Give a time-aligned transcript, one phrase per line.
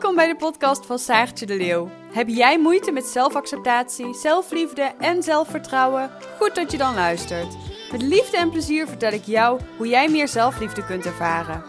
[0.00, 1.90] Welkom bij de podcast van Saartje de Leeuw.
[2.12, 6.10] Heb jij moeite met zelfacceptatie, zelfliefde en zelfvertrouwen?
[6.38, 7.56] Goed dat je dan luistert.
[7.92, 11.62] Met liefde en plezier vertel ik jou hoe jij meer zelfliefde kunt ervaren.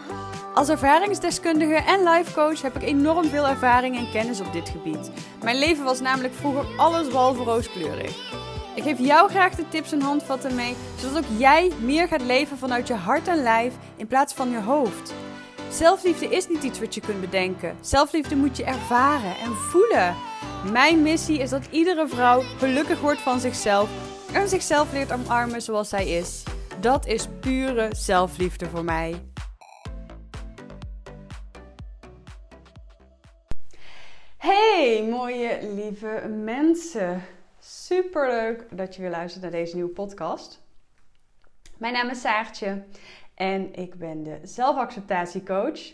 [0.54, 5.10] Als ervaringsdeskundige en life coach heb ik enorm veel ervaring en kennis op dit gebied.
[5.42, 8.16] Mijn leven was namelijk vroeger alles behalve rooskleurig.
[8.74, 12.58] Ik geef jou graag de tips en handvatten mee, zodat ook jij meer gaat leven
[12.58, 15.14] vanuit je hart en lijf in plaats van je hoofd.
[15.72, 17.76] Zelfliefde is niet iets wat je kunt bedenken.
[17.80, 20.16] Zelfliefde moet je ervaren en voelen.
[20.72, 23.90] Mijn missie is dat iedere vrouw gelukkig wordt van zichzelf
[24.32, 26.42] en zichzelf leert omarmen zoals zij is.
[26.80, 29.22] Dat is pure zelfliefde voor mij.
[34.36, 37.22] Hey, mooie lieve mensen.
[37.60, 40.60] Super leuk dat je weer luistert naar deze nieuwe podcast.
[41.78, 42.84] Mijn naam is Saartje
[43.34, 45.92] en ik ben de zelfacceptatiecoach.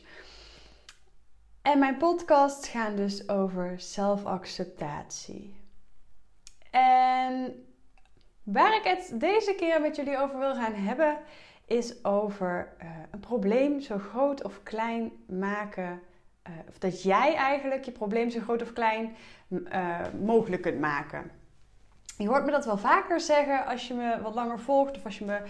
[1.62, 5.60] En mijn podcasts gaan dus over zelfacceptatie.
[6.70, 7.64] En
[8.42, 11.18] waar ik het deze keer met jullie over wil gaan hebben,
[11.66, 16.00] is over uh, een probleem zo groot of klein maken.
[16.48, 19.16] Uh, of dat jij eigenlijk je probleem zo groot of klein
[19.48, 21.30] uh, mogelijk kunt maken.
[22.18, 25.18] Je hoort me dat wel vaker zeggen als je me wat langer volgt of als
[25.18, 25.41] je me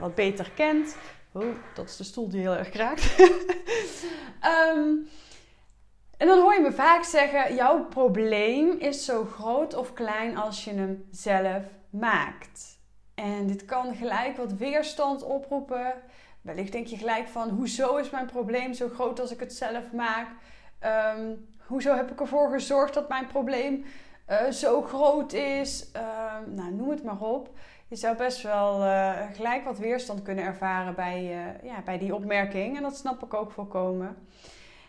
[0.00, 0.96] wat beter kent.
[1.38, 3.18] Oh, dat is de stoel die heel erg kraakt.
[3.18, 5.08] um,
[6.18, 10.64] en dan hoor je me vaak zeggen: jouw probleem is zo groot of klein als
[10.64, 12.78] je hem zelf maakt.
[13.14, 15.92] En dit kan gelijk wat weerstand oproepen.
[16.40, 19.92] Wellicht denk je gelijk van: hoezo is mijn probleem zo groot als ik het zelf
[19.92, 20.28] maak?
[21.16, 23.84] Um, hoezo heb ik ervoor gezorgd dat mijn probleem
[24.28, 25.90] uh, zo groot is?
[25.96, 26.02] Uh,
[26.46, 27.50] nou, noem het maar op
[27.88, 32.14] je zou best wel uh, gelijk wat weerstand kunnen ervaren bij, uh, ja, bij die
[32.14, 32.76] opmerking.
[32.76, 34.16] En dat snap ik ook volkomen.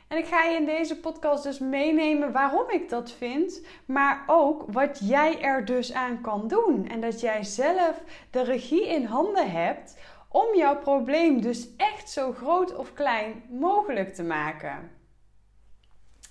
[0.08, 4.64] En ik ga je in deze podcast dus meenemen waarom ik dat vind, maar ook
[4.72, 6.88] wat jij er dus aan kan doen.
[6.88, 12.32] En dat jij zelf de regie in handen hebt om jouw probleem dus echt zo
[12.32, 14.99] groot of klein mogelijk te maken.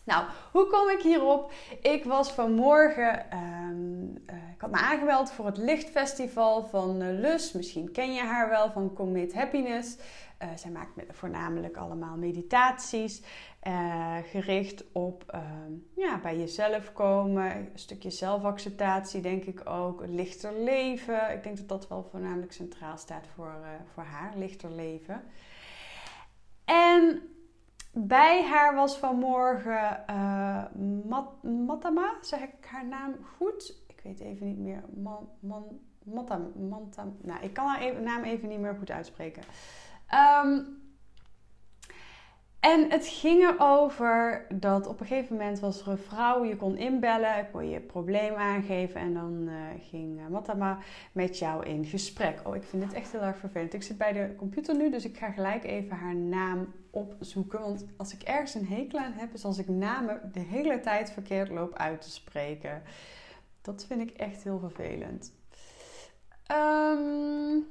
[0.09, 1.53] Nou, hoe kom ik hierop?
[1.83, 7.53] Ik was vanmorgen, uh, ik had me aangemeld voor het Lichtfestival van uh, Lus.
[7.53, 9.97] Misschien ken je haar wel van Commit Happiness.
[10.43, 13.23] Uh, zij maakt voornamelijk allemaal meditaties
[14.31, 17.57] gericht op ehm, ja, bij jezelf komen.
[17.57, 20.03] Een stukje zelfacceptatie denk ik ook.
[20.07, 21.33] Lichter leven.
[21.33, 23.55] Ik denk dat dat wel voornamelijk centraal staat voor,
[23.95, 25.23] voor haar, lichter leven.
[26.65, 27.23] En
[28.07, 30.65] bij haar was vanmorgen uh,
[31.05, 33.83] Mat Matama, zeg ik haar naam goed?
[33.87, 34.85] Ik weet even niet meer.
[34.95, 39.43] Man, man, Matam, nou, ik kan haar naam even niet meer goed uitspreken.
[40.45, 40.78] Um,
[42.61, 46.77] en het ging erover dat op een gegeven moment was er een vrouw, je kon
[46.77, 49.55] inbellen, kon je probleem aangeven en dan uh,
[49.91, 50.79] ging uh, Matama
[51.13, 52.41] met jou in gesprek.
[52.45, 53.75] Oh, ik vind dit echt heel erg vervelend.
[53.75, 57.61] Ik zit bij de computer nu, dus ik ga gelijk even haar naam opzoeken.
[57.61, 61.11] Want als ik ergens een hekel aan heb, is als ik namen de hele tijd
[61.11, 62.83] verkeerd loop uit te spreken.
[63.63, 65.33] Dat vind ik echt heel vervelend.
[66.53, 67.67] Um,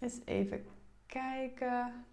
[0.00, 0.64] eens even
[1.06, 2.04] kijken.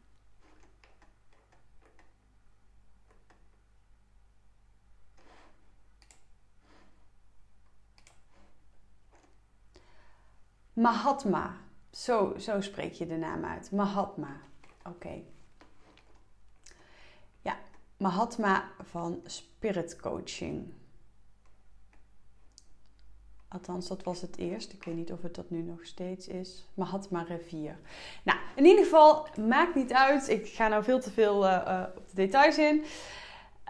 [10.73, 11.57] Mahatma.
[11.91, 13.71] Zo, zo spreek je de naam uit.
[13.71, 14.41] Mahatma.
[14.83, 15.21] Oké.
[17.41, 17.57] Ja,
[17.97, 20.73] Mahatma van Spirit Coaching.
[23.47, 24.73] Althans, dat was het eerst.
[24.73, 26.67] Ik weet niet of het dat nu nog steeds is.
[26.73, 27.79] Mahatma Revier.
[28.23, 30.29] Nou, in ieder geval, maakt niet uit.
[30.29, 32.83] Ik ga nou veel te veel uh, uh, op de details in.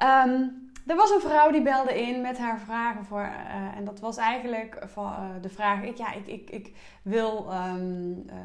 [0.03, 3.29] Um, er was een vrouw die belde in met haar vragen voor.
[3.29, 7.53] Uh, en dat was eigenlijk van, uh, de vraag: ik, ja, ik, ik, ik wil
[7.53, 8.35] um, uh,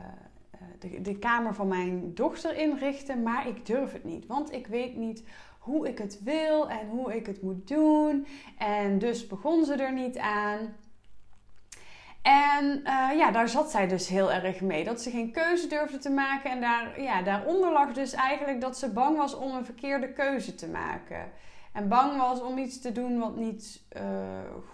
[0.79, 4.27] de, de kamer van mijn dochter inrichten, maar ik durf het niet.
[4.27, 5.25] Want ik weet niet
[5.59, 8.27] hoe ik het wil en hoe ik het moet doen.
[8.59, 10.59] En dus begon ze er niet aan.
[12.23, 12.83] En
[13.17, 14.85] ja, daar zat zij dus heel erg mee.
[14.85, 16.50] Dat ze geen keuze durfde te maken.
[16.50, 20.55] En daar, ja, daaronder lag dus eigenlijk dat ze bang was om een verkeerde keuze
[20.55, 21.33] te maken.
[21.76, 24.02] En bang was om iets te doen wat niet uh,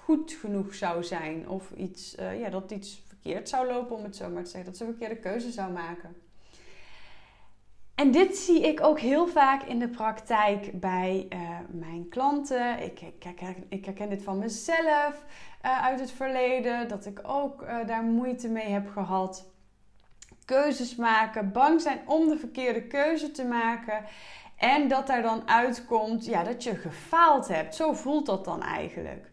[0.04, 1.48] goed genoeg zou zijn.
[1.48, 4.70] Of iets, uh, ja, dat iets verkeerd zou lopen, om het zo maar te zeggen.
[4.70, 6.16] Dat ze een verkeerde keuze zou maken.
[7.94, 11.38] En dit zie ik ook heel vaak in de praktijk bij uh,
[11.70, 12.82] mijn klanten.
[12.82, 15.24] Ik, herken, ik, herken, dit van mezelf
[15.60, 16.88] uit het verleden.
[16.88, 19.50] Dat ik ook daar moeite mee heb gehad.
[20.44, 24.04] Keuzes maken, bang zijn om de verkeerde keuze te maken.
[24.62, 27.74] En dat daar dan uitkomt ja, dat je gefaald hebt.
[27.74, 29.30] Zo voelt dat dan eigenlijk.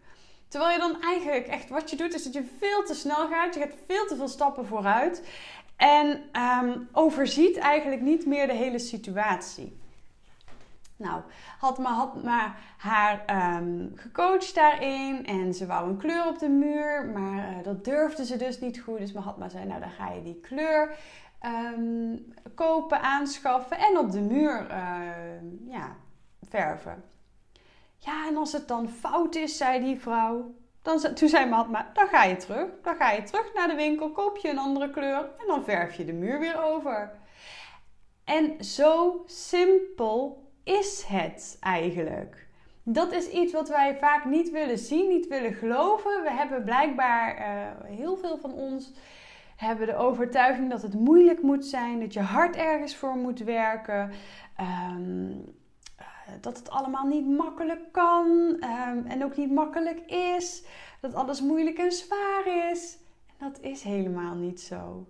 [0.47, 3.53] Terwijl je dan eigenlijk echt wat je doet, is dat je veel te snel gaat.
[3.53, 5.27] Je gaat veel te veel stappen vooruit.
[5.75, 6.23] En
[6.63, 9.77] um, overziet eigenlijk niet meer de hele situatie.
[10.95, 11.21] Nou,
[11.59, 13.25] had maar, had maar haar
[13.57, 18.25] um, gecoacht daarin en ze wou een kleur op de muur, maar uh, dat durfde
[18.25, 18.97] ze dus niet goed.
[18.97, 20.97] Dus Mahatma zei, nou dan ga je die kleur
[21.45, 25.95] um, kopen, aanschaffen en op de muur uh, ja,
[26.49, 27.03] verven.
[27.97, 32.07] Ja, en als het dan fout is, zei die vrouw, dan, toen zei Mahatma, dan
[32.07, 32.67] ga je terug.
[32.83, 35.95] Dan ga je terug naar de winkel, koop je een andere kleur en dan verf
[35.95, 37.11] je de muur weer over.
[38.23, 42.47] En zo simpel is het eigenlijk?
[42.83, 46.23] Dat is iets wat wij vaak niet willen zien, niet willen geloven.
[46.23, 48.93] We hebben blijkbaar, uh, heel veel van ons,
[49.59, 54.11] hebben de overtuiging dat het moeilijk moet zijn, dat je hard ergens voor moet werken,
[54.59, 55.57] um,
[56.41, 60.63] dat het allemaal niet makkelijk kan um, en ook niet makkelijk is,
[61.01, 62.97] dat alles moeilijk en zwaar is.
[63.27, 65.07] En dat is helemaal niet zo.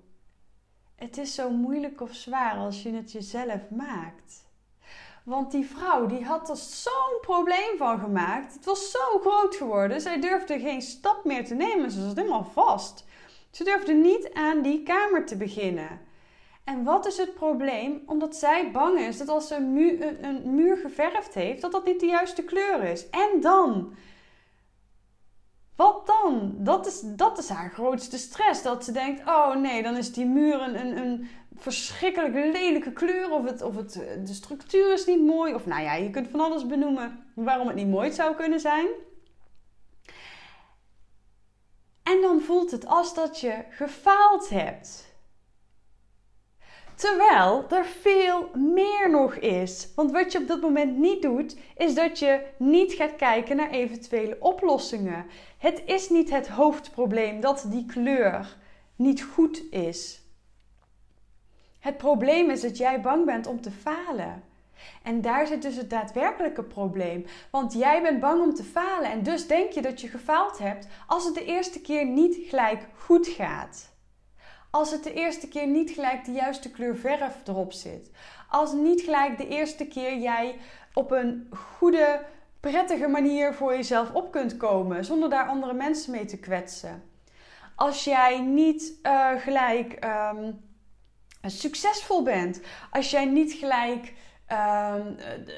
[0.95, 4.45] Het is zo moeilijk of zwaar als je het jezelf maakt.
[5.24, 8.54] Want die vrouw die had er zo'n probleem van gemaakt.
[8.54, 10.02] Het was zo groot geworden.
[10.02, 11.92] Zij durfde geen stap meer te nemen.
[11.92, 13.07] Ze zat helemaal vast.
[13.51, 16.07] Ze durfde niet aan die kamer te beginnen.
[16.63, 18.01] En wat is het probleem?
[18.06, 22.06] Omdat zij bang is dat als ze een muur, geverfd heeft, dat dat niet de
[22.06, 23.10] juiste kleur is.
[23.10, 23.94] En dan?
[25.75, 26.54] Wat dan?
[26.57, 28.62] Dat is, dat is haar grootste stress.
[28.62, 33.31] Dat ze denkt: oh nee, dan is die muur een, een, een verschrikkelijk lelijke kleur.
[33.31, 33.94] Of, het, of het,
[34.25, 35.54] de structuur is niet mooi.
[35.54, 38.88] Of nou ja, je kunt van alles benoemen waarom het niet mooi zou kunnen zijn.
[42.09, 45.07] En dan voelt het als dat je gefaald hebt.
[46.95, 49.89] Terwijl er veel meer nog is.
[49.95, 53.69] Want wat je op dat moment niet doet, is dat je niet gaat kijken naar
[53.69, 55.25] eventuele oplossingen.
[55.57, 58.57] Het is niet het hoofdprobleem dat die kleur
[58.95, 60.21] niet goed is.
[61.79, 64.44] Het probleem is dat jij bang bent om te falen.
[65.03, 67.25] En daar zit dus het daadwerkelijke probleem.
[67.51, 70.88] Want jij bent bang om te falen en dus denk je dat je gefaald hebt
[71.07, 73.94] als het de eerste keer niet gelijk goed gaat.
[74.71, 78.12] Als het de eerste keer niet gelijk de juiste kleur verf erop zit.
[78.50, 80.56] Als niet gelijk de eerste keer jij
[80.94, 81.47] op een
[81.77, 82.25] goede,
[82.59, 87.03] prettige manier voor jezelf op kunt komen zonder daar andere mensen mee te kwetsen.
[87.75, 90.68] Als jij niet uh, gelijk um,
[91.42, 92.62] succesvol bent.
[92.92, 94.13] Als jij niet gelijk
[94.51, 94.96] uh,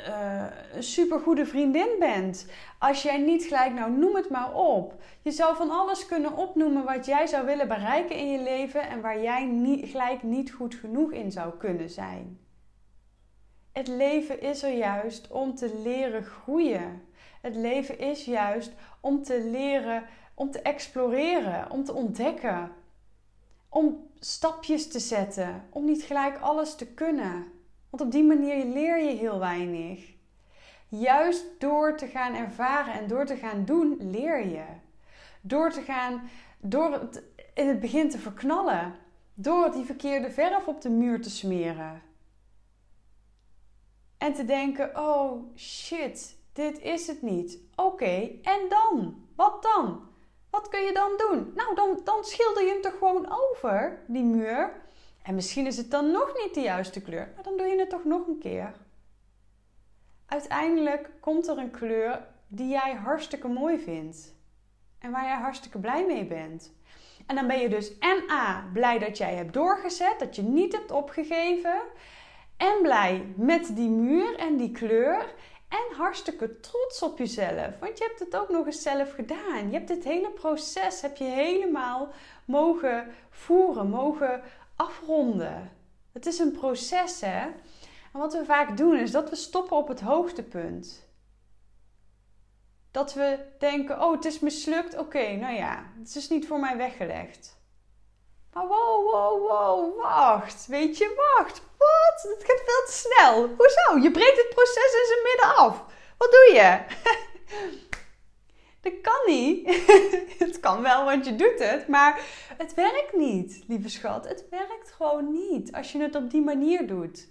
[0.08, 0.44] uh,
[0.74, 2.46] een supergoede vriendin bent.
[2.80, 4.94] Als jij niet gelijk, nou noem het maar op.
[5.22, 9.02] Je zou van alles kunnen opnoemen wat jij zou willen bereiken in je leven en
[9.02, 12.40] waar jij niet, gelijk niet goed genoeg in zou kunnen zijn.
[13.72, 17.02] Het leven is er juist om te leren groeien.
[17.42, 20.04] Het leven is juist om te leren,
[20.34, 22.72] om te exploreren, om te ontdekken.
[23.70, 27.61] Om stapjes te zetten, om niet gelijk alles te kunnen.
[27.92, 30.14] Want op die manier leer je heel weinig.
[30.88, 34.64] Juist door te gaan ervaren en door te gaan doen, leer je.
[35.42, 36.30] Door te gaan,
[36.60, 37.24] door het
[37.54, 38.96] in het begin te verknallen.
[39.34, 42.02] Door die verkeerde verf op de muur te smeren.
[44.18, 47.60] En te denken: oh shit, dit is het niet.
[47.76, 49.26] Oké, en dan?
[49.36, 50.10] Wat dan?
[50.50, 51.52] Wat kun je dan doen?
[51.56, 54.82] Nou, dan, dan schilder je hem toch gewoon over, die muur.
[55.22, 57.90] En misschien is het dan nog niet de juiste kleur, maar dan doe je het
[57.90, 58.74] toch nog een keer.
[60.26, 64.36] Uiteindelijk komt er een kleur die jij hartstikke mooi vindt.
[65.00, 66.74] En waar jij hartstikke blij mee bent.
[67.26, 70.74] En dan ben je dus en A, blij dat jij hebt doorgezet, dat je niet
[70.74, 71.82] hebt opgegeven.
[72.58, 75.34] En blij met die muur en die kleur.
[75.68, 77.80] En hartstikke trots op jezelf.
[77.80, 79.70] Want je hebt het ook nog eens zelf gedaan.
[79.70, 82.10] Je hebt dit hele proces heb je helemaal
[82.46, 84.42] mogen voeren, mogen
[84.82, 85.72] afronden.
[86.12, 87.42] Het is een proces, hè?
[88.14, 91.10] En wat we vaak doen is dat we stoppen op het hoogtepunt.
[92.92, 94.98] Dat we denken: oh, het is mislukt.
[94.98, 97.60] Oké, nou ja, het is niet voor mij weggelegd.
[98.54, 100.68] Maar wow, wow, wow, wacht.
[100.68, 101.62] Weet je, wacht.
[101.78, 102.36] Wat?
[102.36, 103.48] Het gaat veel te snel.
[103.58, 104.04] Hoezo?
[104.04, 105.84] Je breekt het proces in zijn midden af.
[106.18, 106.80] Wat doe je?
[108.82, 109.68] Dat kan niet.
[110.46, 111.88] het kan wel, want je doet het.
[111.88, 112.22] Maar
[112.58, 114.28] het werkt niet, lieve schat.
[114.28, 117.30] Het werkt gewoon niet als je het op die manier doet.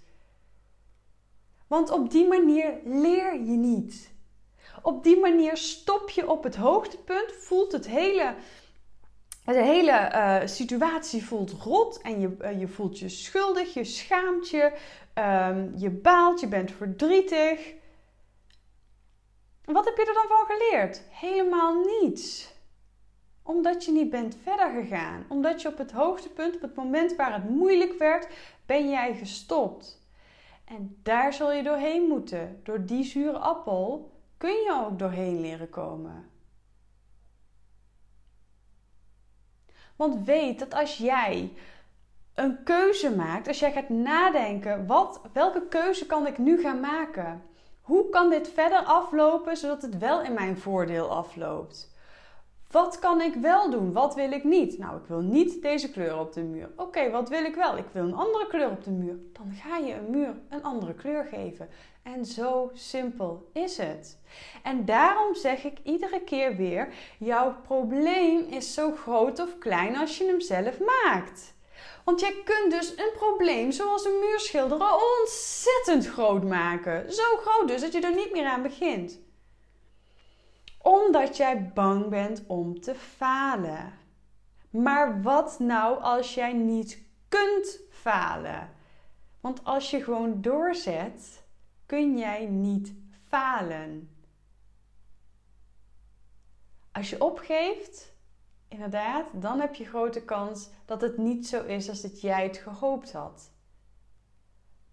[1.67, 4.11] Want op die manier leer je niet.
[4.83, 8.35] Op die manier stop je op het hoogtepunt, voelt het hele
[9.45, 14.51] de hele uh, situatie voelt rot en je, uh, je voelt je schuldig, je schaamt
[14.51, 14.73] je.
[15.15, 17.75] Ehm, je baalt, je bent verdrietig.
[19.73, 21.03] Wat heb je er dan van geleerd?
[21.11, 22.55] Helemaal niets.
[23.43, 25.25] Omdat je niet bent verder gegaan.
[25.29, 28.29] Omdat je op het hoogtepunt, op het moment waar het moeilijk werd,
[28.67, 30.01] ben jij gestopt.
[30.65, 32.61] En daar zul je doorheen moeten.
[32.65, 36.31] Door die zure appel kun je ook doorheen leren komen.
[39.97, 41.53] Want weet dat als jij
[42.35, 47.43] een keuze maakt, als jij gaat nadenken, wat, welke keuze kan ik nu gaan maken?
[47.91, 51.95] Hoe kan dit verder aflopen zodat het wel in mijn voordeel afloopt?
[52.71, 53.93] Wat kan ik wel doen?
[53.93, 54.79] Wat wil ik niet?
[54.79, 56.71] Nou, ik wil niet deze kleur op de muur.
[56.77, 57.77] Oké, wat wil ik wel?
[57.77, 59.19] Ik wil een andere kleur op de muur.
[59.33, 61.69] Dan ga je een muur een andere kleur geven.
[62.03, 64.19] En zo simpel is het.
[64.63, 70.19] En daarom zeg ik iedere keer weer: jouw probleem is zo groot of klein als
[70.19, 71.55] je hem zelf maakt.
[72.05, 74.89] Want jij kunt dus een probleem zoals een muur schilderen
[75.19, 77.13] ontzettend groot maken.
[77.13, 79.19] Zo groot dus dat je er niet meer aan begint.
[80.79, 83.99] Omdat jij bang bent om te falen.
[84.71, 88.71] Maar wat nou als jij niet kunt falen?
[89.41, 91.43] Want als je gewoon doorzet,
[91.87, 92.95] kun jij niet
[93.29, 94.15] falen.
[96.93, 98.13] Als je opgeeft,
[98.71, 102.57] inderdaad, dan heb je grote kans dat het niet zo is als dat jij het
[102.57, 103.53] gehoopt had.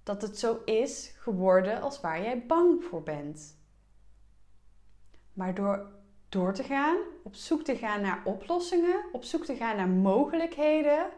[0.04, 3.58] Dat het zo is geworden als waar jij bang voor bent.
[5.34, 5.96] Maar door
[6.30, 11.10] door te gaan, op zoek te gaan naar oplossingen, op zoek te gaan naar mogelijkheden,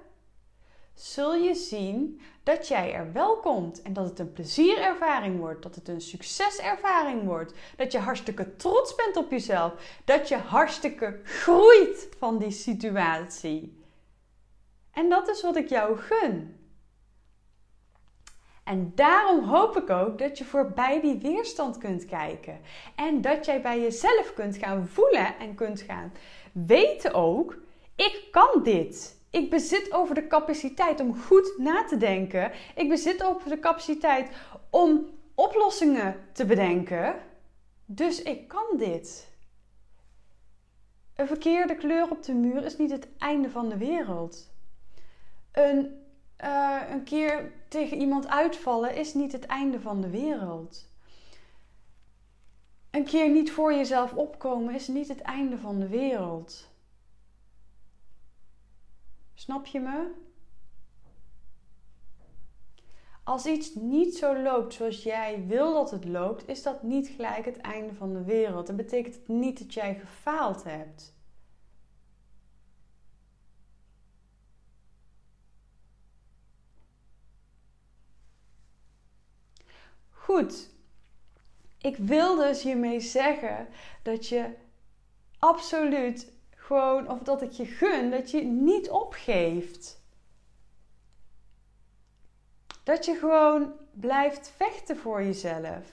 [1.01, 5.75] zul je zien dat jij er wel komt en dat het een plezierervaring wordt, dat
[5.75, 9.73] het een succeservaring wordt, dat je hartstikke trots bent op jezelf,
[10.05, 13.83] dat je hartstikke groeit van die situatie.
[14.91, 16.59] En dat is wat ik jou gun.
[18.63, 22.59] En daarom hoop ik ook dat je voorbij die weerstand kunt kijken.
[22.95, 26.13] En dat jij bij jezelf kunt gaan voelen en kunt gaan
[26.51, 27.57] weten ook:
[27.95, 29.18] ik kan dit.
[29.29, 32.51] Ik bezit over de capaciteit om goed na te denken.
[32.75, 34.29] Ik bezit over de capaciteit
[34.69, 37.15] om oplossingen te bedenken.
[37.85, 39.27] Dus ik kan dit.
[41.15, 44.51] Een verkeerde kleur op de muur is niet het einde van de wereld.
[45.51, 46.05] Een,
[46.43, 50.87] uh, een keer tegen iemand uitvallen is niet het einde van de wereld.
[52.91, 56.68] Een keer niet voor jezelf opkomen is niet het einde van de wereld.
[59.39, 60.11] Snap je me?
[63.23, 67.45] Als iets niet zo loopt zoals jij wil dat het loopt, is dat niet gelijk
[67.45, 68.69] het einde van de wereld.
[68.69, 71.15] En betekent niet dat jij gefaald hebt.
[80.09, 80.69] Goed,
[81.77, 83.67] ik wil dus hiermee zeggen
[84.03, 84.55] dat je
[85.37, 86.38] absoluut
[86.69, 90.01] gewoon, of dat ik je gun, dat je niet opgeeft.
[92.83, 95.91] Dat je gewoon blijft vechten voor jezelf.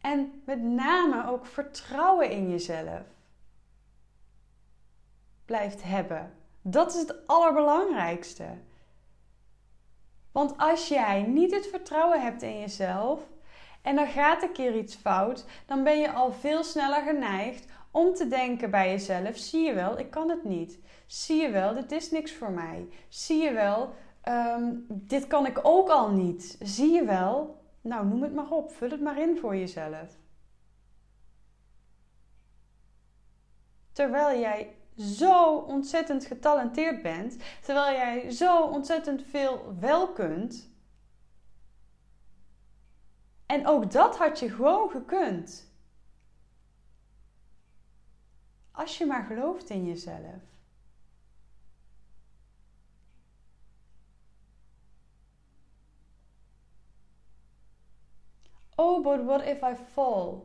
[0.00, 3.02] En met name ook vertrouwen in jezelf
[5.44, 6.32] blijft hebben.
[6.62, 8.46] Dat is het allerbelangrijkste.
[10.32, 13.22] Want als jij niet het vertrouwen hebt in jezelf
[13.82, 17.66] en er gaat een keer iets fout, dan ben je al veel sneller geneigd
[17.96, 20.78] om te denken bij jezelf: zie je wel, ik kan het niet.
[21.06, 22.88] Zie je wel, dit is niks voor mij.
[23.08, 26.56] Zie je wel, ehm, dit kan ik ook al niet.
[26.60, 30.16] Zie je wel, nou noem het maar op, vul het maar in voor jezelf.
[33.92, 40.70] Terwijl jij zo ontzettend getalenteerd bent, terwijl jij zo ontzettend veel wel kunt.
[43.46, 45.65] En ook dat had je gewoon gekund.
[48.76, 50.42] Als je maar gelooft in jezelf.
[58.74, 60.42] Oh, but what if I fall?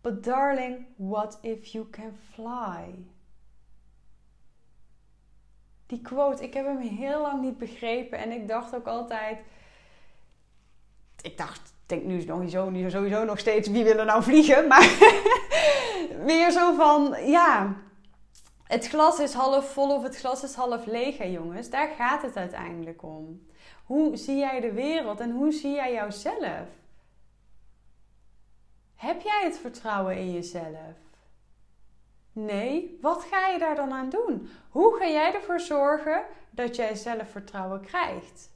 [0.00, 3.04] But darling, what if you can fly?
[5.86, 9.38] Die quote, ik heb hem heel lang niet begrepen en ik dacht ook altijd.
[11.22, 14.88] Ik dacht, denk nu sowieso, sowieso nog steeds wie wil er nou vliegen, maar
[16.26, 17.76] weer zo van, ja,
[18.64, 21.70] het glas is half vol of het glas is half leeg, hè jongens.
[21.70, 23.46] Daar gaat het uiteindelijk om.
[23.84, 26.68] Hoe zie jij de wereld en hoe zie jij jouzelf?
[28.94, 30.96] Heb jij het vertrouwen in jezelf?
[32.32, 34.50] Nee, wat ga je daar dan aan doen?
[34.70, 38.50] Hoe ga jij ervoor zorgen dat jij zelfvertrouwen krijgt?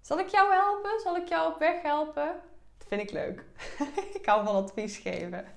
[0.00, 1.00] Zal ik jou helpen?
[1.00, 2.40] Zal ik jou op weg helpen?
[2.78, 3.44] Dat vind ik leuk.
[4.18, 5.56] ik hou van advies geven.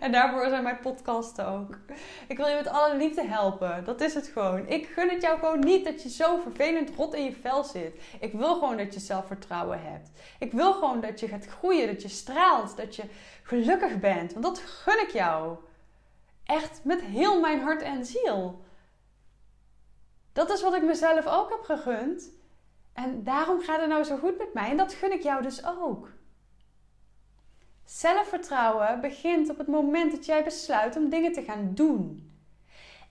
[0.00, 1.78] En daarvoor zijn mijn podcasten ook.
[2.28, 3.84] Ik wil je met alle liefde helpen.
[3.84, 4.68] Dat is het gewoon.
[4.68, 8.02] Ik gun het jou gewoon niet dat je zo vervelend rot in je vel zit.
[8.20, 10.10] Ik wil gewoon dat je zelfvertrouwen hebt.
[10.38, 13.02] Ik wil gewoon dat je gaat groeien, dat je straalt, dat je
[13.42, 14.32] gelukkig bent.
[14.32, 15.56] Want dat gun ik jou.
[16.44, 18.62] Echt met heel mijn hart en ziel.
[20.32, 22.30] Dat is wat ik mezelf ook heb gegund.
[22.92, 24.70] En daarom gaat het nou zo goed met mij.
[24.70, 26.08] En dat gun ik jou dus ook.
[27.84, 32.32] Zelfvertrouwen begint op het moment dat jij besluit om dingen te gaan doen.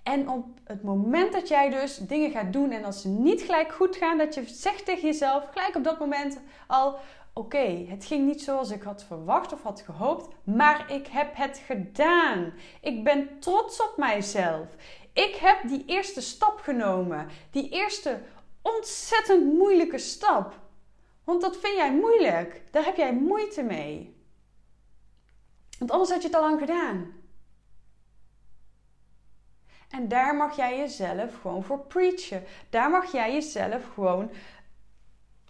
[0.04, 3.72] En op het moment dat jij dus dingen gaat doen en als ze niet gelijk
[3.72, 7.00] goed gaan, dat je zegt tegen jezelf gelijk op dat moment al:
[7.34, 11.62] Oké, het ging niet zoals ik had verwacht of had gehoopt, maar ik heb het
[11.66, 12.54] gedaan.
[12.82, 14.68] Ik ben trots op mijzelf.
[15.14, 17.28] Ik heb die eerste stap genomen.
[17.52, 18.22] Die eerste
[18.62, 20.60] ontzettend moeilijke stap.
[21.24, 22.62] Want dat vind jij moeilijk.
[22.72, 24.23] Daar heb jij moeite mee.
[25.84, 27.14] Want anders had je het al lang gedaan.
[29.90, 32.44] En daar mag jij jezelf gewoon voor preachen.
[32.70, 34.32] Daar mag jij jezelf gewoon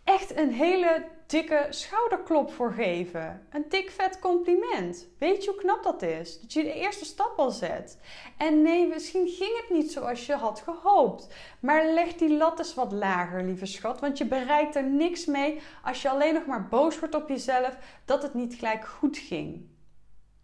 [0.04, 3.48] echt een hele dikke schouderklop voor geven.
[3.50, 5.08] Een dik vet compliment.
[5.20, 6.42] Weet je hoe knap dat is?
[6.42, 7.98] Dat je de eerste stap al zet.
[8.38, 11.28] En nee, misschien ging het niet zoals je had gehoopt.
[11.60, 14.00] Maar leg die lat eens wat lager, lieve schat.
[14.00, 17.78] Want je bereikt er niks mee als je alleen nog maar boos wordt op jezelf
[18.06, 19.72] dat het niet gelijk goed ging.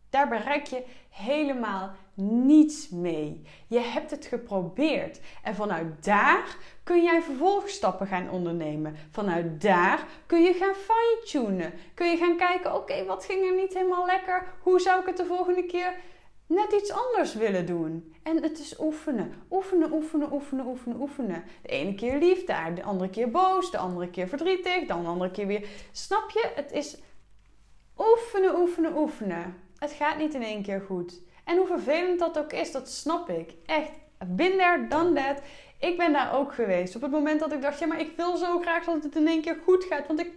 [0.09, 3.41] Daar bereik je helemaal niets mee.
[3.67, 5.19] Je hebt het geprobeerd.
[5.43, 8.95] En vanuit daar kun jij vervolgstappen gaan ondernemen.
[9.11, 11.73] Vanuit daar kun je gaan fine-tunen.
[11.93, 14.47] Kun je gaan kijken, oké, wat ging er niet helemaal lekker?
[14.61, 15.95] Hoe zou ik het de volgende keer
[16.45, 18.13] net iets anders willen doen?
[18.23, 19.33] En het is oefenen.
[19.51, 21.43] Oefenen, oefenen, oefenen, oefenen, oefenen.
[21.61, 25.31] De ene keer lief, de andere keer boos, de andere keer verdrietig, dan de andere
[25.31, 25.67] keer weer...
[25.91, 26.51] Snap je?
[26.55, 26.97] Het is
[27.97, 29.68] oefenen, oefenen, oefenen.
[29.79, 31.21] Het gaat niet in één keer goed.
[31.43, 33.53] En hoe vervelend dat ook is, dat snap ik.
[33.65, 33.91] Echt.
[34.27, 35.41] Bin there, done that.
[35.79, 36.95] Ik ben daar ook geweest.
[36.95, 39.27] Op het moment dat ik dacht, ja, maar ik wil zo graag dat het in
[39.27, 40.07] één keer goed gaat.
[40.07, 40.31] Want ik.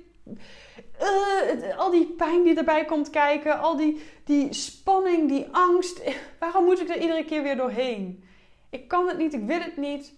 [1.03, 6.03] Uh, al die pijn die erbij komt kijken, al die, die spanning, die angst.
[6.41, 8.25] Waarom moet ik er iedere keer weer doorheen?
[8.71, 10.13] Ik kan het niet, ik wil het niet.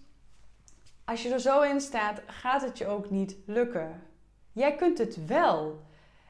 [1.05, 4.03] Als je er zo in staat, gaat het je ook niet lukken.
[4.51, 5.83] Jij kunt het wel.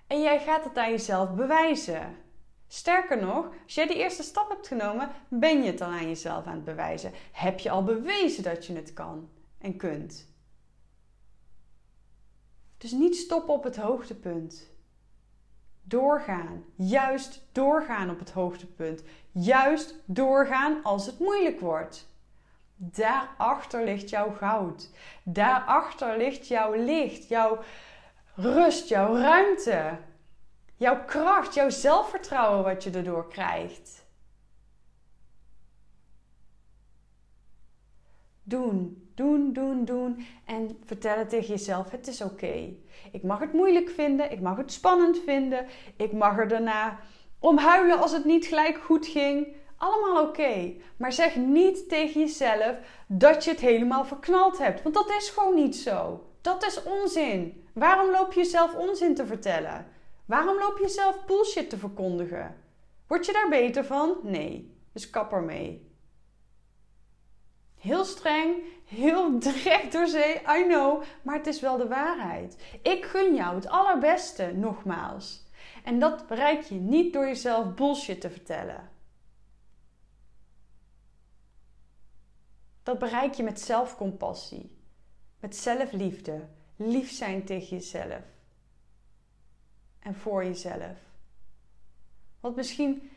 [0.08, 2.25] En jij gaat het aan jezelf bewijzen.
[2.68, 6.46] Sterker nog, als jij die eerste stap hebt genomen, ben je het al aan jezelf
[6.46, 7.12] aan het bewijzen.
[7.32, 10.34] Heb je al bewezen dat je het kan en kunt.
[12.78, 14.74] Dus niet stoppen op het hoogtepunt.
[15.84, 16.64] Doorgaan.
[16.76, 19.04] Juist doorgaan op het hoogtepunt.
[19.32, 22.08] Juist doorgaan als het moeilijk wordt.
[22.76, 24.90] Daarachter ligt jouw goud.
[25.24, 27.60] Daarachter ligt jouw licht, jouw
[28.36, 29.98] rust, jouw ruimte.
[30.78, 34.06] Jouw kracht, jouw zelfvertrouwen wat je erdoor krijgt.
[38.44, 40.26] Doen, doen, doen, doen.
[40.46, 42.74] En vertel het tegen jezelf: het is oké.
[43.12, 45.66] Ik mag het moeilijk vinden, ik mag het spannend vinden,
[45.98, 47.00] ik mag er daarna
[47.40, 49.48] om huilen als het niet gelijk goed ging.
[49.78, 50.74] Allemaal oké.
[50.98, 52.76] Maar zeg niet tegen jezelf
[53.08, 54.82] dat je het helemaal verknald hebt.
[54.82, 56.26] Want dat is gewoon niet zo.
[56.42, 57.68] Dat is onzin.
[57.74, 59.88] Waarom loop je jezelf onzin te vertellen?
[60.26, 62.56] Waarom loop je zelf bullshit te verkondigen?
[63.08, 64.18] Word je daar beter van?
[64.24, 64.74] Nee.
[64.92, 65.94] Dus kap ermee.
[67.76, 72.78] Heel streng, heel direct door zee, I know, maar het is wel de waarheid.
[72.82, 75.44] Ik gun jou het allerbeste, nogmaals.
[75.84, 78.90] En dat bereik je niet door jezelf bullshit te vertellen.
[82.84, 84.78] Dat bereik je met zelfcompassie,
[85.40, 88.35] met zelfliefde, lief zijn tegen jezelf
[90.06, 90.98] en voor jezelf.
[92.40, 93.10] Want misschien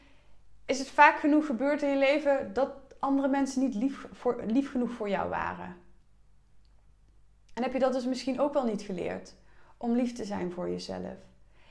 [0.66, 4.70] is het vaak genoeg gebeurd in je leven dat andere mensen niet lief, voor, lief
[4.70, 5.76] genoeg voor jou waren.
[7.54, 9.34] En heb je dat dus misschien ook wel niet geleerd
[9.76, 11.16] om lief te zijn voor jezelf.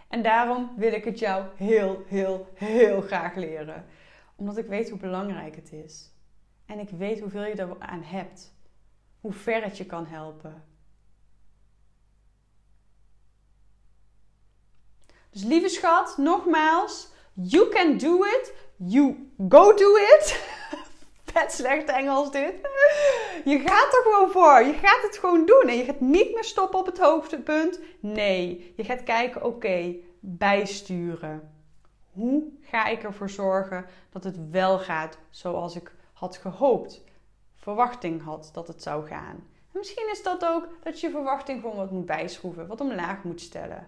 [0.08, 3.86] En daarom wil ik het jou heel, heel, heel graag leren.
[4.36, 6.12] Omdat ik weet hoe belangrijk het is.
[6.65, 8.53] En ik weet hoeveel je er aan hebt.
[9.21, 10.63] Hoe ver het je kan helpen.
[15.30, 18.54] Dus lieve schat, nogmaals, you can do it.
[18.76, 20.44] You go do it.
[21.34, 22.54] Vet slecht Engels dit.
[23.46, 24.63] Je gaat er gewoon voor.
[24.63, 25.63] Je gaat het gewoon doen.
[25.68, 27.80] En je gaat niet meer stoppen op het hoogtepunt.
[28.00, 31.52] Nee, je gaat kijken, oké, bijsturen.
[32.12, 37.04] Hoe ga ik ervoor zorgen dat het wel gaat zoals ik had gehoopt,
[37.56, 39.48] verwachting had dat het zou gaan?
[39.78, 43.88] misschien is dat ook dat je verwachting gewoon wat moet bijschroeven, wat omlaag moet stellen.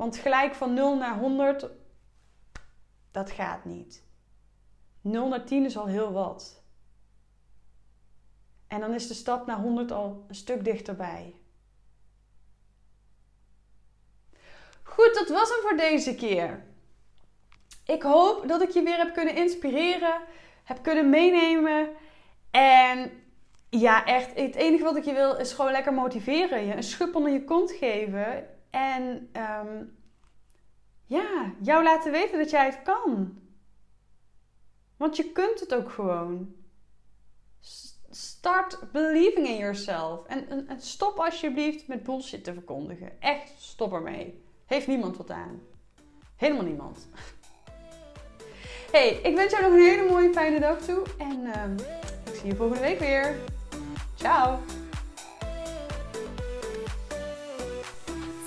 [0.00, 1.68] Want gelijk van 0 naar 100,
[3.10, 4.04] dat gaat niet.
[5.00, 6.62] 0 naar 10 is al heel wat.
[8.66, 11.34] En dan is de stap naar 100 al een stuk dichterbij.
[14.82, 16.64] Goed, dat was hem voor deze keer.
[17.84, 20.20] Ik hoop dat ik je weer heb kunnen inspireren,
[20.64, 21.88] heb kunnen meenemen.
[22.50, 23.10] En
[23.68, 26.64] ja, echt, het enige wat ik je wil is gewoon lekker motiveren.
[26.64, 28.49] Je een schub onder je kont geven.
[28.70, 29.84] En ehm,
[31.06, 33.38] ja, jou laten weten dat jij het kan.
[34.96, 36.54] Want je kunt het ook gewoon.
[38.10, 40.26] Start believing in yourself.
[40.26, 43.20] En, en, stop alsjeblieft met bullshit te verkondigen.
[43.20, 44.42] Echt, stop ermee.
[44.66, 45.60] Heeft niemand wat aan.
[46.36, 47.08] Helemaal niemand.
[48.90, 51.02] Hey, ik wens jou nog een hele mooie fijne dag toe.
[51.18, 51.76] En um,
[52.24, 53.36] ik zie je volgende week weer.
[54.16, 54.58] Ciao!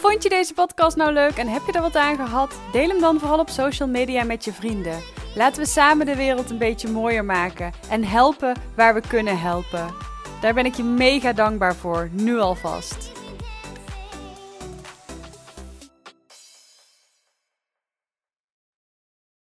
[0.03, 2.55] Vond je deze podcast nou leuk en heb je er wat aan gehad?
[2.71, 4.99] Deel hem dan vooral op social media met je vrienden.
[5.35, 9.93] Laten we samen de wereld een beetje mooier maken en helpen waar we kunnen helpen.
[10.41, 13.12] Daar ben ik je mega dankbaar voor, nu alvast.